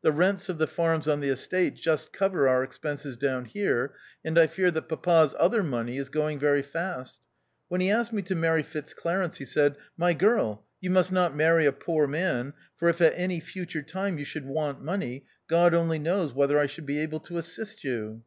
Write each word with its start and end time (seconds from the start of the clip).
The 0.00 0.12
rents 0.12 0.48
of 0.48 0.56
the 0.56 0.66
farms 0.66 1.06
on 1.06 1.20
the 1.20 1.28
estate 1.28 1.74
just 1.74 2.10
cover 2.10 2.48
our 2.48 2.64
expenses 2.64 3.18
down 3.18 3.44
here, 3.44 3.92
and 4.24 4.38
I 4.38 4.46
fear 4.46 4.70
that 4.70 4.88
papa's 4.88 5.34
other 5.38 5.62
money 5.62 5.98
is 5.98 6.08
going 6.08 6.38
very 6.38 6.62
fast. 6.62 7.18
When 7.68 7.82
he 7.82 7.90
asked 7.90 8.10
me 8.10 8.22
to 8.22 8.34
marry 8.34 8.62
Fitzclarence, 8.62 9.36
he 9.36 9.44
said, 9.44 9.76
My 9.94 10.14
girl, 10.14 10.64
you 10.80 10.88
must 10.88 11.12
not 11.12 11.36
marry 11.36 11.66
a 11.66 11.72
poor 11.72 12.06
man, 12.06 12.54
for 12.78 12.88
if 12.88 13.02
at 13.02 13.12
any 13.14 13.40
future 13.40 13.82
time 13.82 14.16
you 14.16 14.24
should 14.24 14.46
want 14.46 14.80
money, 14.82 15.26
God 15.48 15.74
only 15.74 15.98
knows 15.98 16.32
whether 16.32 16.58
I 16.58 16.66
should 16.66 16.86
be 16.86 17.00
able 17.00 17.20
to 17.20 17.36
assist 17.36 17.84
you." 17.84 18.22